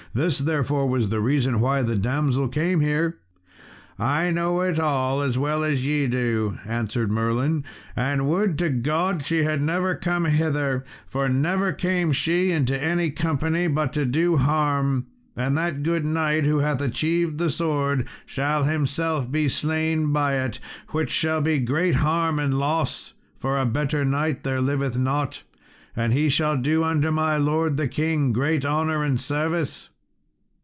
[0.13, 3.19] This, therefore, was the reason why the damsel came here."
[3.97, 7.63] "I know it all as well as ye do," answered Merlin;
[7.95, 13.09] "and would to God she had never come hither, for never came she into any
[13.09, 15.05] company but to do harm;
[15.37, 20.59] and that good knight who hath achieved the sword shall be himself slain by it,
[20.89, 25.43] which shall be great harm and loss, for a better knight there liveth not;
[25.95, 29.87] and he shall do unto my lord the king great honour and service."